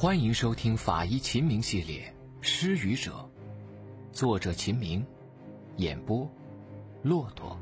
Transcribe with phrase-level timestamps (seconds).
[0.00, 3.28] 欢迎收听法医秦明系列《失语者》，
[4.16, 5.04] 作者秦明，
[5.74, 6.30] 演播
[7.02, 7.58] 骆驼。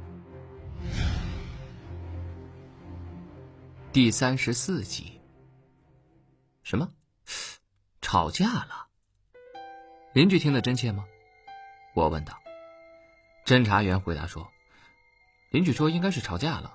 [3.91, 5.19] 第三十四集。
[6.62, 6.91] 什么？
[8.02, 8.89] 吵架了？
[10.12, 11.07] 邻居听得真切吗？
[11.95, 12.39] 我问道。
[13.46, 14.46] 侦查员回答说
[15.48, 16.75] ：“邻居说应该是吵架了，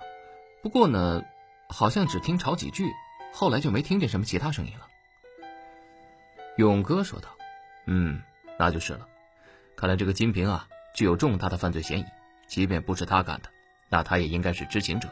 [0.60, 1.22] 不过呢，
[1.68, 2.90] 好像只听吵几句，
[3.32, 4.88] 后来就没听见什么其他声音了。”
[6.56, 7.28] 勇哥说道
[7.86, 8.22] ：“嗯，
[8.58, 9.08] 那就是了。
[9.74, 12.04] 看来这个金平啊，具有重大的犯罪嫌疑。
[12.46, 13.48] 即便不是他干的，
[13.88, 15.08] 那他也应该是知情者。”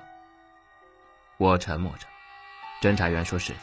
[1.38, 2.06] 我沉默着。
[2.82, 3.58] 侦查员说：“是的，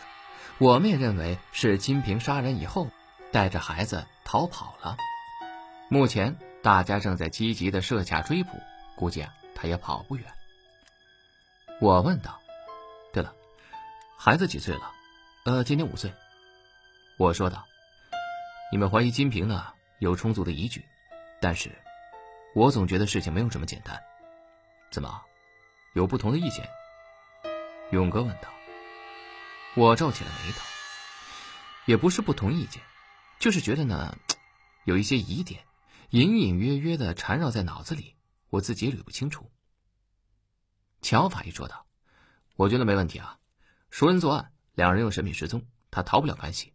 [0.57, 2.87] 我们也认为是金平杀人以后，
[3.31, 4.97] 带着孩子逃跑了。
[5.89, 8.49] 目前大家正在积极的设卡追捕，
[8.95, 10.25] 估计啊，他也跑不远。”
[11.79, 12.39] 我问道
[13.13, 13.31] ：“对了，
[14.17, 14.91] 孩子几岁了？
[15.45, 16.11] 呃，今年五岁。”
[17.17, 17.65] 我说道
[18.71, 20.85] ：“你们怀疑金平呢，有充足的依据，
[21.41, 21.71] 但是，
[22.53, 23.99] 我总觉得事情没有这么简单。
[24.91, 25.19] 怎么，
[25.95, 26.69] 有不同的意见？”
[27.89, 28.49] 勇哥问道。
[29.75, 30.59] 我皱起了眉头。
[31.87, 32.83] 也不是不同意见，
[33.39, 34.15] 就是觉得呢，
[34.85, 35.63] 有一些疑点，
[36.11, 38.15] 隐隐约约的缠绕在脑子里，
[38.49, 39.49] 我自己也捋不清楚。
[41.01, 41.87] 乔法医说道
[42.57, 43.39] ：“我觉得没问题啊，
[43.89, 46.73] 熟人作案，两人又神秘失踪，他逃不了干系。”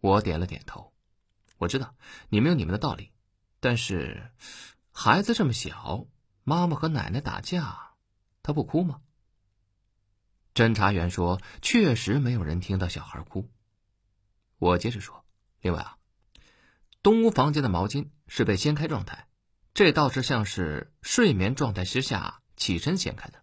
[0.00, 0.92] 我点了点头，
[1.56, 1.94] 我知道
[2.28, 3.12] 你们有你们的道理，
[3.58, 4.30] 但是
[4.92, 6.06] 孩子这么小，
[6.44, 7.94] 妈妈和奶奶打架，
[8.42, 9.00] 他不哭吗？
[10.54, 13.48] 侦查员说：“确实没有人听到小孩哭。”
[14.58, 15.24] 我接着说
[15.60, 15.98] ：“另外啊，
[17.02, 19.28] 东屋房间的毛巾是被掀开状态，
[19.72, 23.42] 这倒是像是睡眠状态之下起身掀开的。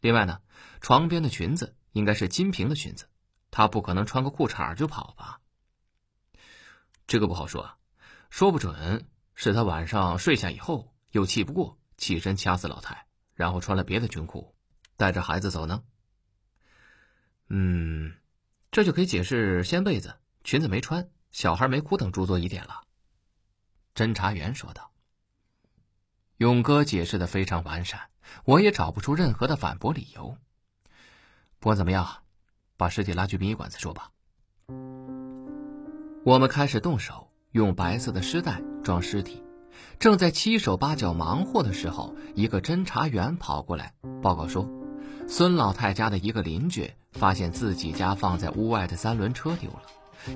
[0.00, 0.40] 另外呢，
[0.80, 3.08] 床边的裙子应该是金平的裙子，
[3.50, 5.40] 他不可能穿个裤衩就跑吧。”
[7.12, 7.70] 这个不好说，
[8.30, 14.54] 说不准是他晚上睡下以后又气不过，起身掐死老太，然后穿了别的军裤，
[14.96, 15.82] 带着孩子走呢。
[17.48, 18.14] 嗯，
[18.70, 22.80] 这就可以解释掀被子、裙子没穿、小孩没哭等诸多疑点了。
[23.94, 24.90] 侦查员说道。
[26.38, 28.08] 勇哥解释的非常完善，
[28.46, 30.38] 我也找不出任何的反驳理由。
[31.58, 32.22] 不管怎么样，
[32.78, 34.10] 把尸体拉去殡仪馆再说吧。
[36.24, 39.42] 我们开始动手，用白色的尸袋装尸体。
[39.98, 44.68] 正在七手八脚忙活的时候，一个侦查员跑过来报告说，
[45.26, 49.82] 孙老太家的一个邻居发现自己家放在屋外的三轮车丢了。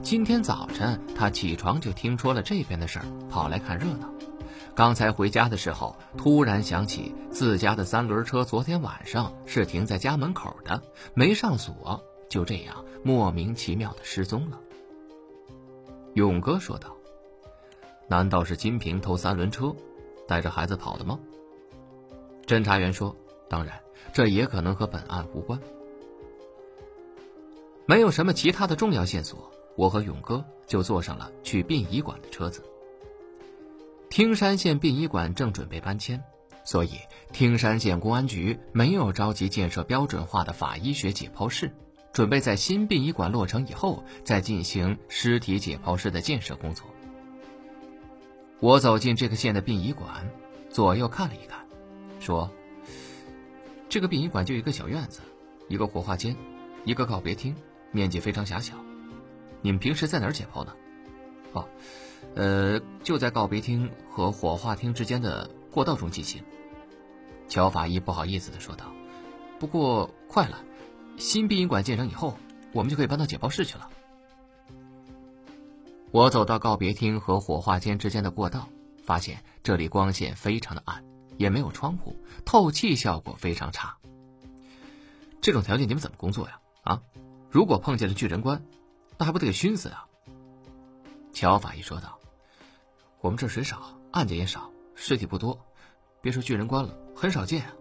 [0.02, 4.10] 今天早晨他起床就听说了这边的事儿，跑来看热闹。
[4.74, 10.82] 刚才回家的时候，突然想起自家的三轮车昨天晚上是停在家门口的，
[11.14, 14.58] 没上锁，就这样莫名其妙的失踪了。
[16.16, 16.96] 勇哥说道
[18.08, 19.76] ：“难道是金平偷三轮车，
[20.26, 21.20] 带着孩子跑的吗？”
[22.46, 23.14] 侦查员说
[23.50, 23.78] ：“当然，
[24.14, 25.60] 这也可能和本案无关。
[27.84, 32.62] 没有什么其他的重要线索，我和勇哥就坐上了去殡仪馆的车子。
[34.08, 36.24] 听山县殡仪馆正准备搬迁，
[36.64, 36.92] 所以
[37.30, 41.70] 听山县公安局没有着急建设标准化的法医学解剖室。”
[42.16, 46.86] 准备在新殡仪馆落成以后，再进行尸体解剖室的建设工作。
[48.58, 50.26] 我走进这个县的殡仪馆，
[50.70, 51.58] 左右看了一看，
[52.18, 52.50] 说
[53.90, 55.20] ：“这个殡仪馆就一个小院子，
[55.68, 56.34] 一个火化间，
[56.86, 57.54] 一个告别厅，
[57.92, 58.76] 面积非常狭小。
[59.60, 60.72] 你们平时在哪儿解剖呢
[61.52, 61.68] ？”“哦，
[62.34, 66.42] 呃，就在告别厅和火化厅之间的过道中进行。”
[67.46, 68.90] 乔法医不好意思地说道
[69.60, 70.62] ：“不过快了。”
[71.18, 72.36] 新殡仪馆建成以后，
[72.72, 73.90] 我们就可以搬到解剖室去了。
[76.10, 78.68] 我走到告别厅和火化间之间的过道，
[79.04, 81.04] 发现这里光线非常的暗，
[81.36, 83.96] 也没有窗户，透气效果非常差。
[85.40, 86.58] 这种条件你们怎么工作呀？
[86.82, 87.02] 啊，
[87.50, 88.62] 如果碰见了巨人观，
[89.18, 90.06] 那还不得给熏死啊？
[91.32, 92.18] 乔法医说道
[93.20, 95.58] ：“我们这水少，案件也少，尸体不多，
[96.20, 97.72] 别说巨人观了，很少见啊。”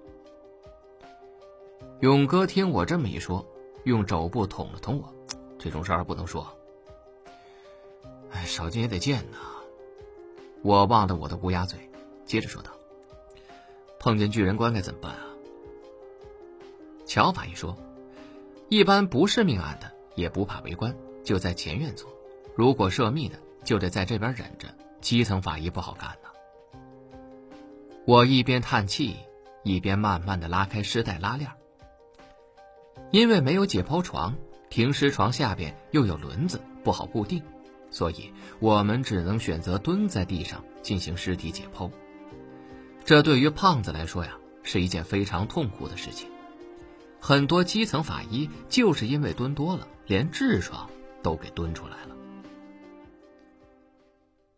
[2.01, 3.45] 勇哥听我这么一说，
[3.85, 5.13] 用肘部捅了捅我，
[5.57, 6.45] 这种事儿不能说。
[8.31, 9.37] 哎，少见也得见呐。
[10.61, 11.89] 我忘了我的乌鸦嘴，
[12.25, 12.71] 接着说道
[13.97, 15.23] ：“碰见巨人观该怎么办啊？”
[17.07, 17.77] 乔法医说
[18.67, 20.93] ：“一般不是命案的也不怕围观，
[21.23, 22.09] 就在前院做；
[22.55, 24.67] 如果涉密的，就得在这边忍着。
[24.99, 26.29] 基层法医不好干呐。”
[28.05, 29.15] 我一边叹气，
[29.63, 31.49] 一边慢慢的拉开尸袋拉链。
[33.15, 34.35] 因为没有解剖床，
[34.69, 37.41] 停尸床下边又有轮子，不好固定，
[37.89, 38.29] 所以
[38.59, 41.89] 我们只能选择蹲在地上进行尸体解剖。
[43.05, 46.29] 这对于胖子来说呀，是一件非常痛苦的事情。
[47.21, 50.89] 很多基层法医就是因为蹲多了，连痔疮
[51.23, 52.17] 都给蹲出来了。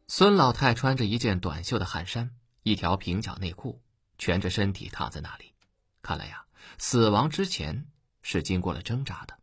[0.07, 2.31] 孙老太穿着一件短袖的汗衫，
[2.63, 3.79] 一条平角内裤，
[4.17, 5.53] 蜷着身体躺在那里。
[6.01, 6.45] 看来呀，
[6.79, 7.85] 死亡之前
[8.29, 9.39] 是经过了挣扎的。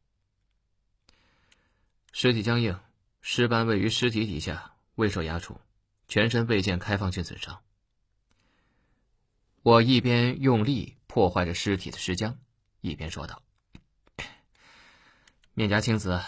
[2.13, 2.79] 尸体僵硬，
[3.23, 5.59] 尸斑位于尸体底下，未受压触，
[6.07, 7.63] 全身未见开放性损伤。
[9.63, 12.37] 我一边用力破坏着尸体的尸浆，
[12.83, 13.43] 一边说道
[15.55, 16.23] ：“面颊青紫，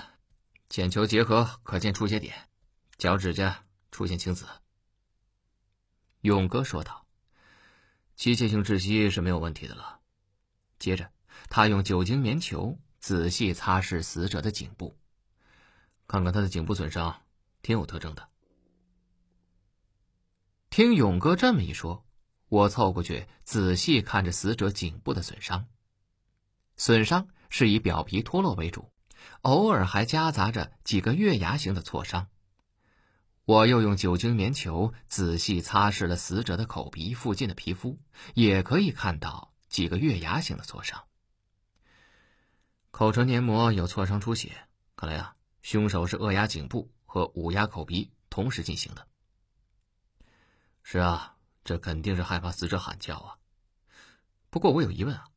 [0.71, 2.49] 浅球结合可见出血点，
[2.97, 4.47] 脚趾甲出现青紫。”
[6.23, 7.07] 勇哥说道
[8.17, 10.01] ：“机械性窒息是没有问题的了。”
[10.81, 11.13] 接着，
[11.49, 14.97] 他用酒精棉球仔细擦拭死者的颈部，
[16.07, 17.23] 看看他的颈部损伤，
[17.63, 18.29] 挺有特征的。
[20.71, 22.03] 听勇哥这么一说。
[22.49, 25.67] 我凑过去仔细看着死者颈部的损伤，
[26.77, 28.93] 损伤是以表皮脱落为主，
[29.43, 32.29] 偶尔还夹杂着几个月牙形的挫伤。
[33.47, 37.99] 我又用酒精棉球仔细擦拭了死者的口鼻附近的皮肤，
[38.35, 41.03] 也可以看到几个月牙形的挫伤。
[42.97, 44.57] 口唇黏膜有挫伤出血，
[44.97, 49.07] 看来啊，凶手是扼压颈部和捂压口鼻同时进行的。
[50.83, 51.37] 是啊。
[51.63, 53.37] 这肯定是害怕死者喊叫啊！
[54.49, 55.29] 不过我有疑问啊，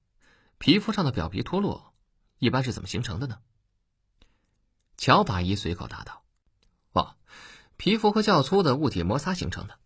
[0.58, 1.94] 皮肤上的表皮脱落
[2.38, 3.42] 一般是怎么形成的呢？
[4.96, 6.24] 乔法医随口答道
[6.94, 7.18] ：“哦，
[7.76, 9.78] 皮肤和较粗的物体摩擦形成的。”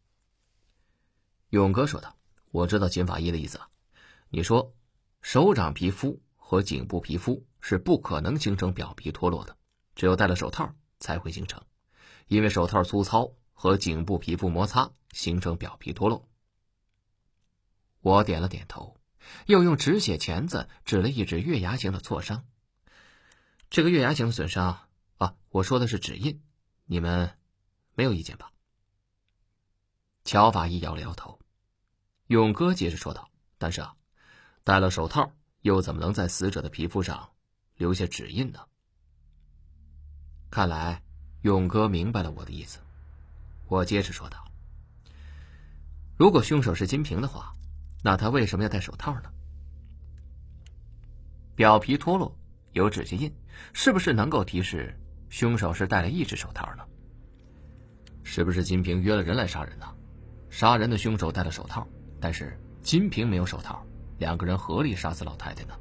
[1.50, 2.18] 勇哥说道
[2.52, 3.70] ：“我知道秦法医的意思了。
[4.30, 4.76] 你说，
[5.24, 9.56] 手掌皮肤和颈部皮肤是不可能形成表皮脱落的，
[9.96, 11.64] 只有戴了手套才会形成，
[12.28, 16.28] 因为手套粗糙和颈部皮肤摩擦形成表皮脱落。”
[18.04, 18.98] 我点了点头，
[19.46, 22.44] 又用止血钳子指了一指月牙形的挫伤。
[23.70, 26.44] 这个月牙形的损伤啊，我说的是指印，
[26.84, 27.32] 你们
[27.96, 28.52] 没有意见吧？
[30.26, 31.40] 乔法医摇了摇头。
[32.28, 33.96] 勇哥接着说道：“但是啊，
[34.66, 35.32] 戴了手套，
[35.62, 37.30] 又怎么能在死者的皮肤上
[37.78, 38.60] 留下指印呢？”
[40.50, 41.02] 看来
[41.42, 42.80] 勇哥明白了我的意思。
[43.68, 44.52] 我接着说道
[46.18, 47.54] ：“如果凶手是金平的话。”
[48.06, 49.32] 那他为什么要戴手套呢？
[51.56, 52.38] 表皮脱落
[52.74, 53.34] 有指甲印，
[53.72, 54.94] 是不是能够提示
[55.30, 56.86] 凶手是戴了一只手套呢？
[58.22, 59.86] 是不是金平约了人来杀人呢？
[60.50, 61.88] 杀人的凶手戴了手套，
[62.20, 63.82] 但是金平没有手套，
[64.18, 65.74] 两个人合力杀死老太太呢？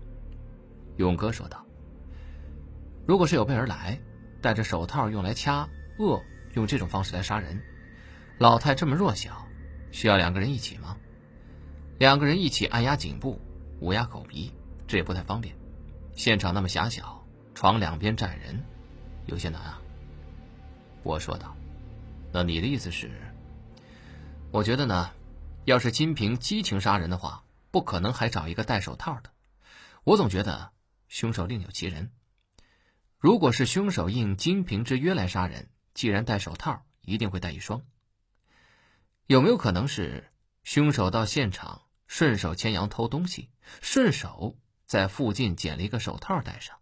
[0.99, 1.67] 勇哥说道
[3.13, 4.01] ：“如果是有备而来，
[4.41, 5.69] 戴着手套用来掐
[5.99, 6.25] 扼，
[6.55, 7.63] 用这种方式来杀人，
[8.39, 9.47] 老太这么弱小，
[9.91, 10.97] 需要两个人一起吗？”
[12.01, 13.39] 两个人一起按压颈部、
[13.81, 14.51] 捂压口鼻，
[14.87, 15.55] 这也不太方便。
[16.15, 17.23] 现场那么狭小，
[17.55, 18.59] 床两边站人，
[19.27, 19.79] 有些难啊。
[21.03, 21.55] 我说道
[22.33, 23.11] ：“那你的意思是？
[24.51, 25.11] 我觉得呢，
[25.67, 29.29] 要是金平激情杀人的话，不可能还找一个戴手套的。
[30.03, 30.71] 我总觉得
[31.09, 32.11] 凶手另有其人。
[33.23, 37.81] 如果是凶手应金平之约来杀人，既然戴手套，一定会带一双。
[39.29, 40.29] 有没有可能是
[40.65, 43.49] 凶手到现场？”顺手牵羊偷东西，
[43.81, 46.77] 顺手在附近捡了一个手套戴上。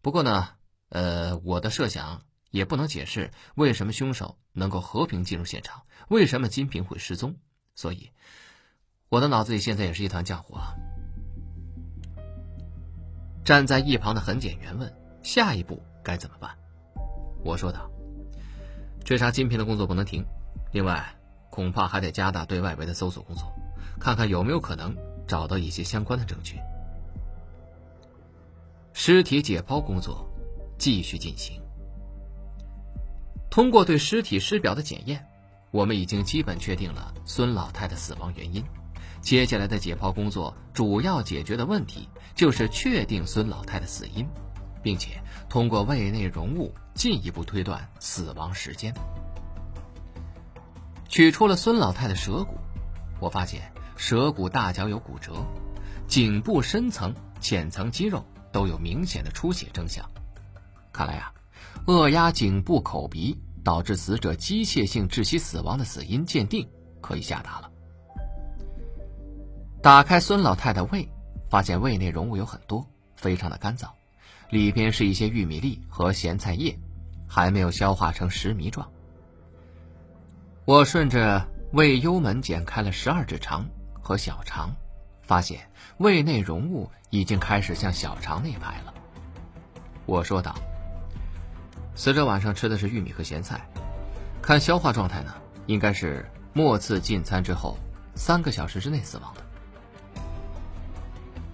[0.00, 0.48] 不过呢，
[0.88, 7.36] 呃，我的设想也不能解释为什么凶手能够和平进入现场，为什么金平会失踪。
[7.76, 8.10] 所以，
[9.10, 10.74] 我的脑子里现在也是一团浆糊啊。
[13.44, 16.50] 站在一旁的痕检员问：“下一步该怎么办？”
[17.44, 17.90] 我说道
[19.04, 20.24] ：“追查金平的工作不能停，
[20.72, 21.14] 另外，
[21.50, 23.52] 恐怕还得加大对外围的搜索工作。”
[23.98, 24.96] 看看有没有可能
[25.26, 26.58] 找到一些相关的证据。
[28.94, 30.26] 尸体解剖工作
[30.78, 31.60] 继续进行。
[33.50, 35.26] 通过对尸体尸表的检验，
[35.70, 38.64] 我们已经基本确定了孙老太的死亡原因。
[39.20, 44.26] 接下来的解剖工作主要解决的问题就是确定孙老太的死因，
[44.82, 48.94] 并且通过胃内容物进一步推断死亡时间。
[51.08, 52.56] 取出了孙老太的舌骨，
[53.20, 53.72] 我发现。
[53.96, 55.44] 舌骨大角有骨折，
[56.08, 60.10] 颈部深层、浅层肌肉都有明显的出血征象。
[60.90, 61.30] 看来啊，
[61.86, 66.66] 扼压颈部口鼻导致死者机械性窒息死亡的死因鉴定
[67.02, 67.70] 可以下达了。
[69.82, 71.06] 打开孙老太的胃，
[71.50, 73.90] 发现胃内容物有很多，非常的干燥，
[74.50, 76.76] 里边是一些玉米粒和咸菜叶，
[77.26, 78.90] 还没有消化成石糜状。
[80.64, 83.66] 我顺着胃幽门剪开了十二指肠
[84.00, 84.74] 和小肠，
[85.22, 88.92] 发现胃内容物已经开始向小肠内排了。
[90.06, 90.54] 我说道
[91.94, 93.64] ：“死者晚上吃的是玉米和咸菜，
[94.42, 95.32] 看消化状态呢，
[95.66, 97.78] 应该是末次进餐之后
[98.16, 99.40] 三个小时之内死亡的。”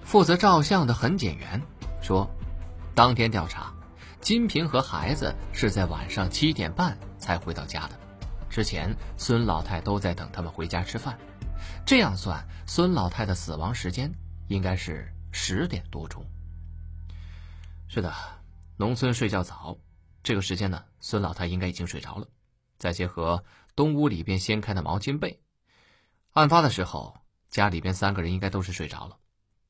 [0.03, 1.61] 负责照相的痕检员
[2.01, 2.31] 说
[2.97, 3.75] ：“当天调查，
[4.23, 8.01] 金平和孩子是在晚上七点半才回到家的。
[8.49, 11.15] 之前孙老太都在等他们回家吃饭，
[11.85, 14.11] 这样算，孙老太的死亡时间
[14.49, 16.25] 应该是十点多钟。
[17.87, 18.11] 是的，
[18.79, 19.77] 农村睡觉早，
[20.23, 22.27] 这个时间呢，孙老太应该已经睡着了。
[22.79, 25.39] 再结合东屋里边掀开的毛巾被，
[26.33, 27.19] 案发的时候，
[27.51, 29.19] 家里边三个人应该都是睡着了。”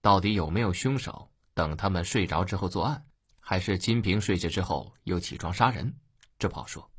[0.00, 3.04] 到底有没有凶手等他们睡着之后作案，
[3.48, 5.94] 还是金平睡下之后又起床杀人？
[6.36, 6.90] 这不好说。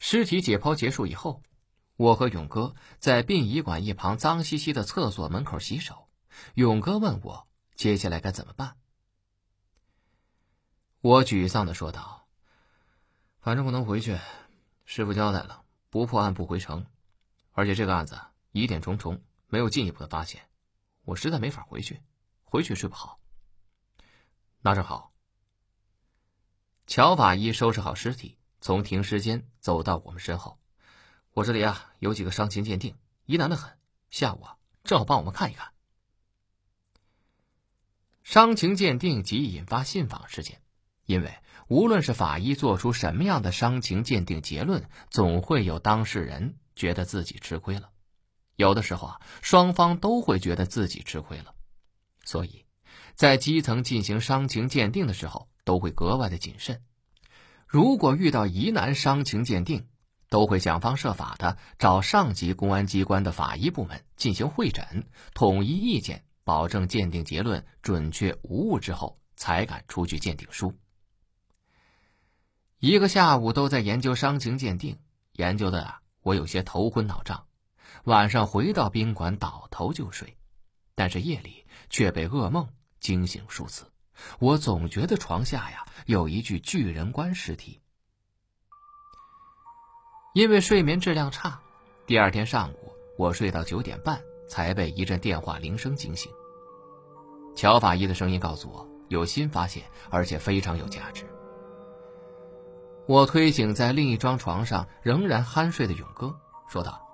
[0.00, 1.40] 尸体解剖结束以后，
[1.94, 6.08] 我和勇哥在殡仪馆一旁脏兮兮的厕所门口洗手。
[6.54, 8.76] 勇哥问我接下来该怎么办。
[11.00, 12.26] 我沮丧的说道
[13.38, 14.18] ：“反正不能回去，
[14.84, 16.84] 师傅交代了，不破案不回城，
[17.52, 20.42] 而且这个案子疑点重重，没有进一步的发现。”
[21.06, 22.02] 我实在没法回去，
[22.42, 23.20] 回去睡不好。
[24.66, 25.12] 那正好。
[26.86, 30.58] 乔法医收拾好尸体，从停尸间走到我们身后。
[31.34, 33.76] 我这里啊有几个伤情鉴定，疑难的很。
[34.08, 35.74] 下午啊正好帮我们看一看。
[38.22, 40.62] 伤情鉴定即引发信访事件，
[41.04, 47.90] 因为无论是法医做出什么样的伤情鉴定结论，总会有当事人觉得自己吃亏了。
[48.56, 51.54] 有的时候啊，双方都会觉得自己吃亏了，
[52.24, 52.63] 所以，
[53.14, 56.82] 在基层进行伤情鉴定的时候，都会格外的谨慎。
[57.66, 59.86] 如果遇到疑难伤情鉴定，
[60.28, 70.76] 都会想方设法的找上级公安机关的法医部门进行会诊，统一意见，保证鉴定结论准确无误之后，才敢出具鉴定书。
[72.80, 74.98] 一个下午都在研究伤情鉴定，
[75.32, 77.46] 研究的啊，我有些头昏脑胀。
[78.04, 80.36] 晚上回到宾馆倒头就睡，
[80.94, 82.68] 但是夜里却被噩梦
[83.04, 83.84] 惊醒数次。
[84.38, 87.82] 我总觉得床下呀有一具巨人观尸体。
[90.32, 91.60] 因为睡眠质量差，
[92.06, 96.32] 第二天上午我睡到九点半才被一阵电话铃声惊醒。
[97.54, 101.26] 乔法医的声音告诉我有新发现，而且非常有价值。
[103.06, 106.34] 我推醒在另一张床上仍然酣睡的勇哥，
[106.68, 107.06] 说道。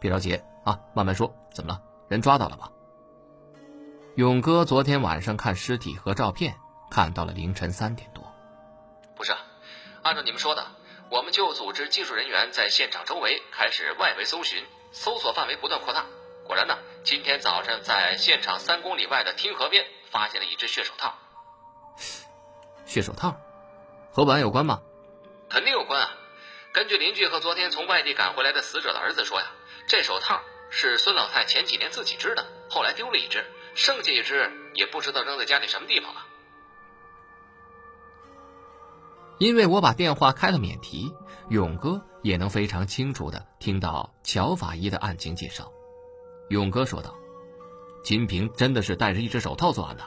[0.00, 1.30] 别着急啊，慢慢说。
[1.52, 1.82] 怎么了？
[2.08, 2.72] 人抓到了吧？
[4.16, 6.58] 勇哥昨天晚上看尸体和照片，
[6.90, 8.24] 看到了凌晨三点多。
[9.14, 9.36] 不是，
[10.02, 10.66] 按照你们说的，
[11.10, 16.06] 我们就组织技术人员在现场周围开始外围搜寻，搜索范围不断扩大。
[16.46, 21.14] 果然呢，今天早上在现场三公里外的汀河边发现了一只血手套。
[22.86, 23.36] 血手套，
[24.12, 24.80] 和本案有关吗？
[25.50, 26.08] 肯定有关啊！
[26.72, 29.46] 根据邻居和昨天从外地赶回来的死者的儿子说呀。
[29.86, 33.44] 这手套是孙老太前几年自己织的，后来丢了一只，
[33.76, 36.26] 剩下一只也不知道扔在家里什么地方了。
[39.38, 41.14] 因为我把电话开了免提，
[41.50, 45.70] 勇哥也能非常清楚的听到乔法医的案情介绍。
[46.48, 47.14] 勇哥说道
[48.02, 50.02] ：“金平真的是戴着一只手套作案的。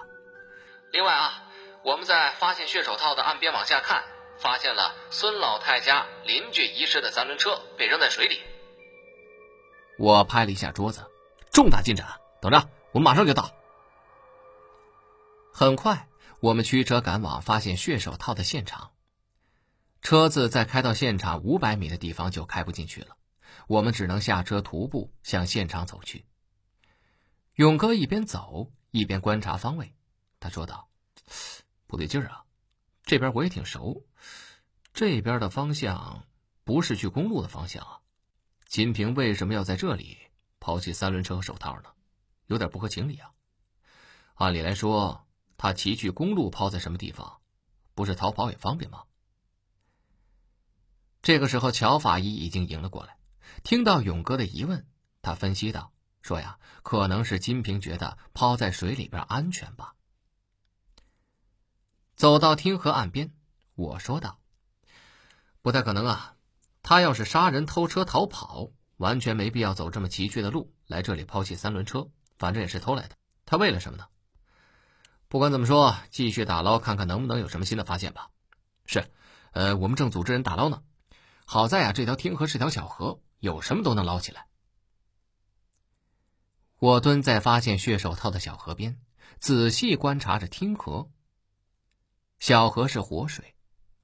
[0.92, 1.44] 另外啊，
[1.84, 4.04] 我们在发现血手套的岸边往下看，
[4.40, 8.40] 发现了孙老太家邻居遗失的三轮车被扔在水里。”
[10.00, 11.06] 我拍了一下桌子，
[11.52, 12.08] 重大进展！
[12.42, 13.52] 等着，我们马上就到。
[15.60, 16.08] 很快，
[16.40, 18.94] 我们驱车赶往发现血手套的现场。
[20.02, 23.18] 车子在开到现场五百米的地方就开不进去了，
[23.68, 26.26] 我们只能下车徒步向现场走去。
[27.56, 29.94] 勇哥一边走一边观察方位，
[30.40, 30.88] 他说道
[31.88, 32.46] ：“不对劲儿啊，
[33.04, 34.06] 这边我也挺熟，
[34.94, 36.24] 这边的方向
[36.64, 38.00] 不是去公路的方向啊。”
[38.66, 40.20] 金平为什么要在这里
[40.62, 41.90] 抛弃三轮车和手套呢？
[42.46, 43.32] 有点不合情理啊！
[44.36, 45.26] 按理来说，
[45.60, 47.42] 他骑去公路抛在什么地方，
[47.94, 49.04] 不是逃跑也方便吗？
[51.22, 53.18] 这个时候，乔法医已经迎了过来，
[53.62, 54.88] 听到勇哥的疑问，
[55.22, 55.92] 他分析道
[56.24, 59.96] ：“说呀，可能是金平觉得抛在水里边安全吧。”
[62.16, 63.34] 走到汀河岸边，
[63.76, 64.40] 我说道
[65.62, 66.38] ：“不太可能啊。”
[66.82, 73.18] 他要是杀人、偷车、逃跑，完全没必要走这么崎岖的路来这里抛弃三轮车，反正也是偷来的。
[73.46, 74.08] 他为了什么呢？
[75.30, 78.32] 不管怎么说，继续打捞，看看能不能有什么新的发现吧。
[78.88, 79.12] 是，
[79.52, 80.82] 呃，我们正组织人打捞呢。
[81.46, 84.48] 好在啊，这条天河是条小河，有什么都能捞起来。
[86.80, 89.00] 我蹲在发现血手套的小河边，
[89.38, 91.12] 仔细观察着天河。
[92.40, 93.54] 小河是活水，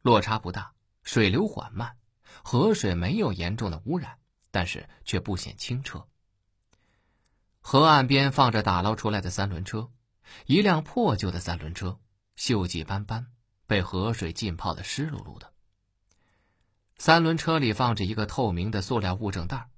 [0.03, 1.97] 落差不大，水流缓慢，
[2.43, 4.19] 河水没有严重的污染，
[4.51, 6.07] 但是却不显清澈。
[7.61, 9.89] 河岸边放着打捞出来的三轮车，
[10.45, 11.99] 一辆破旧的三轮车，
[12.37, 13.27] 锈迹斑斑，
[13.67, 15.51] 被河水浸泡的湿漉漉的。
[16.97, 19.69] 三轮车里放着一个透明的塑料物证袋，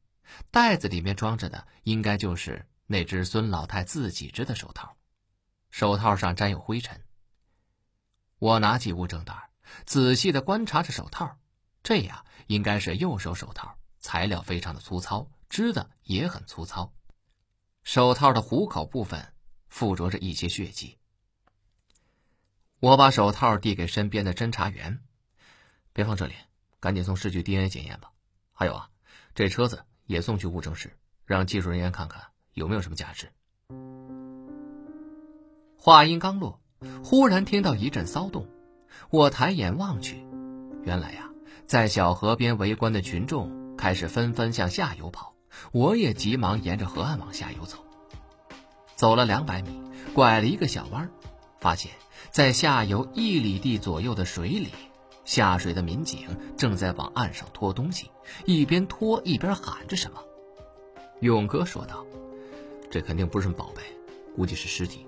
[0.51, 4.95] 袋子里面装着的应该就是那只孙老太自己织的手套，
[5.69, 7.03] 手套上沾有灰尘。
[8.39, 9.49] 我拿起物证袋，
[9.85, 11.37] 仔细的观察着手套，
[11.81, 16.93] 这呀应该是右手手套，材料非常的粗糙，织的也很粗糙。
[17.83, 19.33] 手套的虎口部分
[19.69, 20.97] 附着着一些血迹。
[22.79, 24.99] 我把手套递给身边的侦查员
[25.93, 26.33] ：“别放这里，
[26.79, 28.11] 赶紧送市局 DNA 检验吧。
[28.53, 28.89] 还有啊，
[29.33, 30.95] 这车子也送去物证室，
[31.25, 32.21] 让技术人员看看
[32.53, 33.31] 有没有什么价值。”
[35.79, 36.61] 话音刚落，
[37.03, 38.47] 忽然听到一阵骚动。
[39.09, 40.25] 我抬眼望去，
[40.83, 41.29] 原来呀，
[41.65, 45.33] 在小河边围观的群众开始纷纷向下游跑。
[45.71, 47.83] 我也急忙沿着河岸往下游走，
[48.97, 49.79] 走了两百米，
[50.15, 51.07] 拐了一个小弯，
[51.59, 51.91] 发现，
[52.31, 54.69] 在下游一里地左右的水里，
[55.23, 56.27] 下水的民警
[56.57, 58.09] 正在往岸上拖东西，
[58.45, 60.19] 一边拖一边喊着什么。
[61.19, 62.03] 勇哥说道
[62.89, 63.83] ：“这肯定不是什么宝贝，
[64.35, 65.05] 估计是尸体。”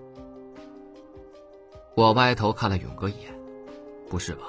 [1.98, 3.34] 我歪头看了勇哥一眼
[4.08, 4.44] ：“不是吧？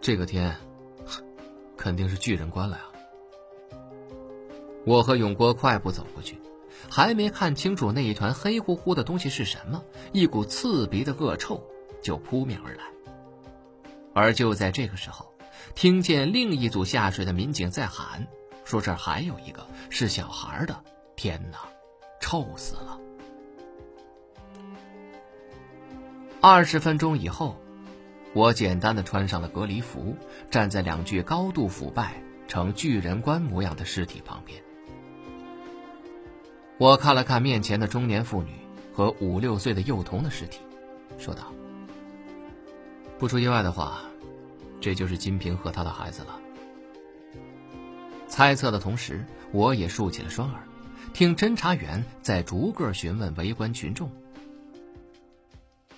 [0.00, 0.56] 这个天，
[1.76, 2.84] 肯定是巨人关了呀！”
[4.86, 6.38] 我和勇哥快步走过去，
[6.90, 11.62] 还没看清楚那一团黑乎乎的东西是什么，一股刺鼻的恶臭
[12.02, 12.84] 就扑面而来。
[14.14, 15.32] 而就在这个时候，
[15.74, 18.26] 听见另一组下水的民警在喊，
[18.64, 20.82] 说这儿还有一个是小孩的。
[21.14, 21.58] 天哪，
[22.20, 22.98] 臭死了！
[26.40, 27.56] 二十分钟以后，
[28.32, 30.16] 我简单的穿上了隔离服，
[30.50, 34.62] 站在两具高度腐败呈巨人观模样的尸体旁边。
[36.78, 38.52] 我看了看面前的中年妇女
[38.94, 40.60] 和五六岁的幼童的尸体，
[41.18, 41.52] 说道
[43.18, 44.02] ：“不出意外的话，
[44.80, 46.38] 这就是金平和他的孩子了。”
[48.28, 50.62] 猜测的同时，我也竖起了双耳，
[51.12, 54.08] 听侦查员在逐个询问围观群众。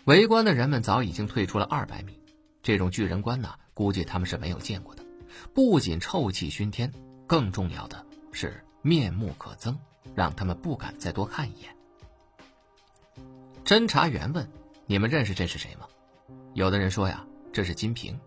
[0.05, 2.19] 围观的人们早已经退出了二百米，
[2.63, 5.05] 这种巨人观呢，估计他们是没有见过的。
[5.53, 6.91] 不仅臭气熏天，
[7.27, 9.77] 更重要的是面目可憎。
[10.15, 11.75] 让他们不敢再多看一眼。
[13.65, 14.49] 侦查员问
[14.87, 15.87] ：“你们认识这是谁吗？”
[16.55, 18.19] 有的人说：“呀，这是金平。”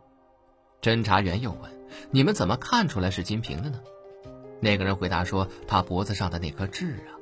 [0.82, 1.72] 侦查员又问
[2.12, 3.82] ：“你们怎么看出来是金平的呢？”
[4.62, 7.20] 那个人回答说：“他脖子上的那颗痣啊。”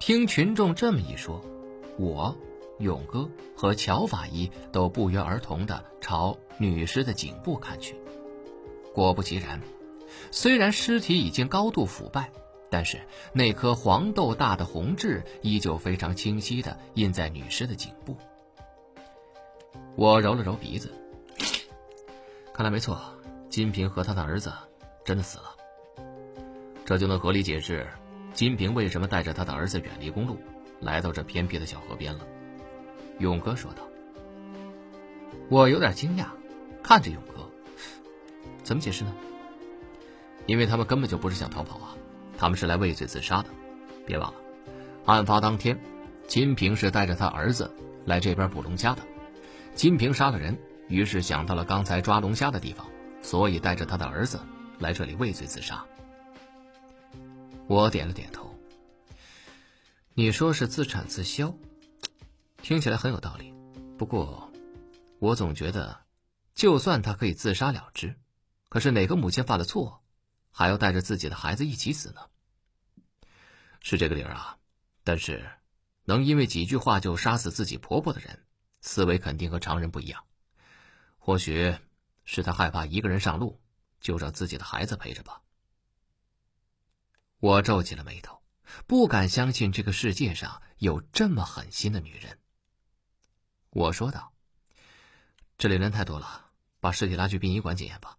[0.00, 1.44] 听群众这么一说，
[1.98, 2.34] 我、
[2.78, 7.94] 勇哥和乔法医都不约而同地朝女尸的颈部看去。
[8.94, 9.60] 果不其然。
[10.30, 12.30] 虽然尸体已经高度腐败，
[12.70, 13.00] 但是
[13.32, 18.16] 那颗黄豆大的红痣依旧非常清晰地印在女尸的颈部。
[19.96, 20.92] 我揉了揉鼻子，
[22.52, 23.00] 看来没错，
[23.48, 24.52] 金平和他的儿子
[25.04, 25.56] 真的死了。
[26.84, 27.86] 这就能合理解释
[28.32, 30.38] 金平为什么带着他的儿子远离公路，
[30.80, 32.26] 来到这偏僻的小河边了。
[33.18, 33.82] 勇哥说道。
[35.48, 36.26] 我有点惊讶，
[36.82, 37.48] 看着勇哥，
[38.62, 39.12] 怎么解释呢？
[40.50, 41.94] 因为他们根本就不是想逃跑啊，
[42.36, 43.48] 他们是来畏罪自杀的。
[44.04, 44.40] 别忘了，
[45.06, 45.78] 案发当天，
[46.26, 47.72] 金平是带着他儿子
[48.04, 49.02] 来这边捕龙虾的。
[49.76, 50.58] 金平杀了人，
[50.88, 52.84] 于是想到了刚才抓龙虾的地方，
[53.22, 54.40] 所以带着他的儿子
[54.80, 55.86] 来这里畏罪自杀。
[57.68, 58.52] 我点了点头。
[60.14, 61.54] 你说是自产自销，
[62.60, 63.54] 听起来很有道理。
[63.96, 64.50] 不过，
[65.20, 65.96] 我总觉得，
[66.56, 68.16] 就算他可以自杀了之，
[68.68, 69.99] 可是哪个母亲犯了错？
[70.50, 72.20] 还要带着自己的孩子一起死呢？
[73.80, 74.58] 是这个理儿啊，
[75.04, 75.50] 但是
[76.04, 78.46] 能因为几句话就杀死自己婆婆的人，
[78.80, 80.24] 思维肯定和常人不一样。
[81.18, 81.76] 或许
[82.24, 83.60] 是他害怕一个人上路，
[84.00, 85.40] 就让自己的孩子陪着吧。
[87.38, 88.42] 我皱起了眉头，
[88.86, 92.38] 不敢相信这个世界上有这么狠心的女人。
[93.70, 94.34] 我说道
[95.56, 98.18] ：“这里人太多了，把尸体拉去殡仪馆检验吧。”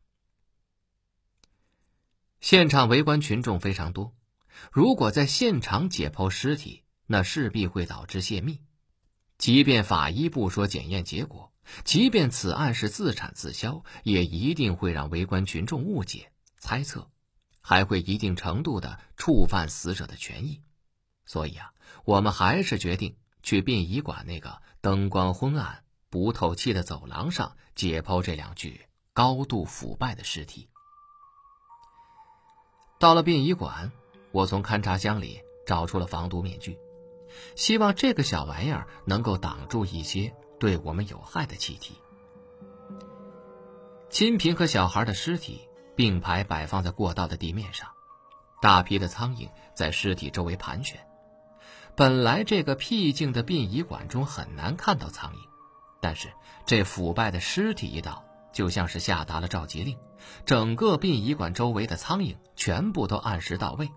[2.41, 4.15] 现场围观群众非常多，
[4.71, 8.59] 如果在现场解剖尸体，那势必会导致泄密。
[9.37, 17.11] 即便法医不说检验结果，即便此案是自产自销，也一定会让围观群众误解、猜测，
[17.61, 20.61] 还会一定程度的触犯死者的权益。
[21.25, 21.71] 所以啊，
[22.05, 28.81] 我们还是决定去殡仪馆那个灯光昏暗、不透气的走廊上解剖这两具
[29.13, 30.69] 高度腐败的尸体。
[33.01, 33.91] 到了殡仪馆，
[34.31, 36.77] 我从勘察箱里找出了防毒面具，
[37.55, 41.95] 希望这个小玩意儿能够挡住一些对我们有害的气体。
[44.07, 47.89] 金平和小孩的尸体并排摆放在过道的地面上，
[48.61, 50.99] 大批的苍蝇在尸体周围盘旋。
[51.95, 55.39] 本来这个僻静的殡仪馆中很难看到苍蝇，
[55.99, 56.31] 但是
[56.67, 59.97] 这腐败的尸体一到，就像是下达了召集令，
[60.45, 63.89] 整个殡仪馆周围的苍蝇全部都按时到位。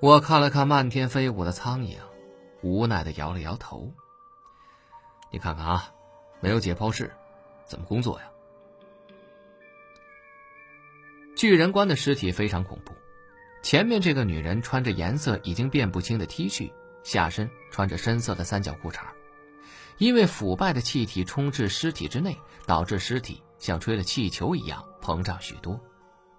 [0.00, 1.96] 我看了看漫天飞舞的苍蝇，
[2.62, 3.92] 无奈的摇了摇头。
[5.30, 5.92] 你看看啊，
[6.40, 7.12] 没有解剖室，
[7.64, 8.26] 怎么工作呀？
[11.34, 12.94] 巨人观的尸体非常恐怖。
[13.62, 16.70] 前面这个女人穿着颜色已经辨不清的 T 恤，
[17.02, 19.00] 下身穿着深色的三角裤衩。
[19.98, 25.80] 因为腐败的气体充斥尸体之内，导致尸体像吹了气球一样膨胀许多，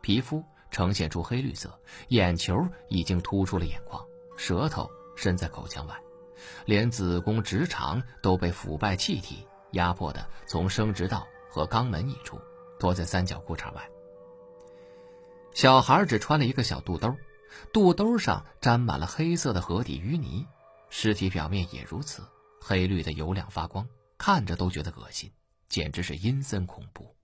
[0.02, 4.04] 皮肤呈现出黑绿色，眼球已经突出了眼眶，
[4.38, 5.96] 舌头伸在口腔外，
[6.66, 12.40] 连子宫、直肠都被腐败气体压迫的从生殖道和肛门溢出，
[12.80, 13.90] 拖在三角裤衩外。
[15.54, 17.16] 小孩只穿了一个小肚兜，
[17.74, 20.46] 肚兜上沾满了黑色的河底淤泥，
[20.90, 22.22] 尸体表面也如此，
[22.62, 23.88] 黑绿的油亮发光，
[24.20, 25.32] 看着都觉得恶心，
[25.70, 27.16] 简直是阴森恐怖。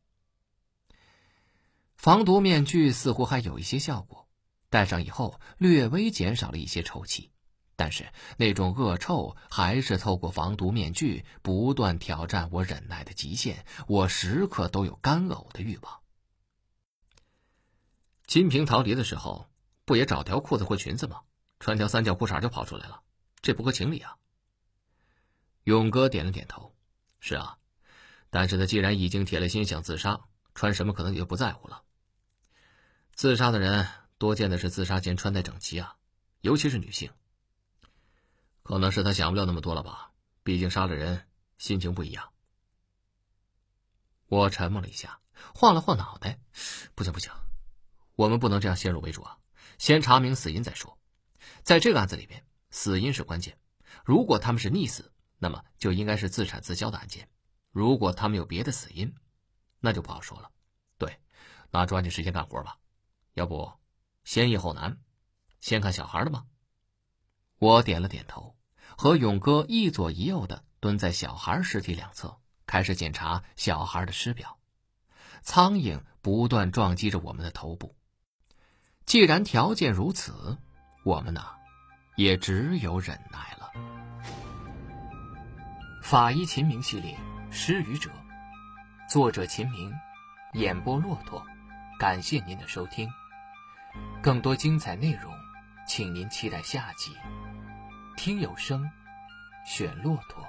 [1.96, 4.28] 防毒面具似乎还有一些效果，
[4.70, 7.32] 戴上以后略微减少了一些臭气，
[7.76, 16.02] 但是那种恶臭还是透过防毒面具不断挑战我忍耐的极限，我时刻都有干呕的欲望。
[18.28, 19.50] 金平逃离的时候，
[19.86, 21.22] 不也找条裤子或裙子吗？
[21.60, 23.02] 穿条三角裤衩就跑出来了，
[23.42, 24.18] 这不合情理啊。
[25.64, 26.76] 勇哥点了点头
[27.22, 27.58] ：“是啊，
[28.34, 30.22] 但是他既然已经铁了心想自杀，
[30.56, 31.84] 穿什么可能也就不在乎了。
[33.14, 35.98] 自杀的人多见的是自杀前穿戴整齐啊，
[36.42, 37.12] 尤其是女性。
[38.64, 41.28] 可能是他想不了那么多了吧，毕竟杀了人，
[41.60, 42.32] 心情不一样。”
[44.26, 45.20] 我沉默了一下，
[45.54, 46.40] 晃了晃脑袋
[46.96, 47.32] ：“不行不行。”
[48.18, 49.38] 我们不能这样先入为主啊！
[49.78, 50.98] 先查明死因再说。
[51.62, 53.60] 在这个案子里边，死因是关键。
[54.04, 57.28] 如果他们是溺死，那么就应该是自产自销的案件；
[57.74, 59.14] 如果他们有别的死因，
[59.80, 60.52] 那就不好说了。
[60.98, 61.20] 对，
[61.72, 62.78] 那抓紧时间干活吧。
[63.34, 63.74] 要不，
[64.24, 65.00] 先易后难，
[65.60, 66.46] 先看小孩的吧？
[67.58, 68.56] 我点了点头，
[68.96, 74.60] 和勇哥一左一右的蹲在小孩尸体两侧，开始检查小孩的尸表。
[75.42, 77.96] 苍蝇不断撞击着我们的头部。
[79.06, 80.58] 既然条件如此，
[81.04, 81.44] 我们呢，
[82.16, 83.72] 也只有忍耐了。
[86.04, 87.16] 法医秦明系列
[87.56, 88.10] 《失语者》，
[89.08, 89.94] 作者秦明，
[90.54, 91.46] 演播骆驼。
[92.00, 93.08] 感谢您的收听，
[94.24, 95.32] 更多精彩内容，
[95.88, 97.16] 请您期待下集。
[98.18, 98.90] 听有声，
[99.68, 100.44] 选骆驼。